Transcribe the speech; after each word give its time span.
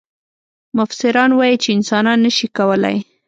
مفسران 0.77 1.31
وايي 1.33 1.55
چې 1.63 1.69
انسان 1.77 2.05
نه 2.25 2.31
شي 2.37 2.47
کولای. 2.57 2.97